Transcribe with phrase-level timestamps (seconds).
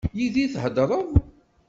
[0.17, 1.07] Yid-i i d-theddreḍ?